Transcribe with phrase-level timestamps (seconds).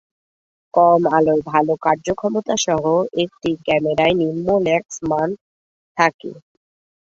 [0.73, 2.83] কম-আলোয় ভাল কার্যক্ষমতা সহ
[3.23, 5.29] একটি ক্যামেরায় নিম্ন লাক্স মান
[5.97, 6.31] থাকে।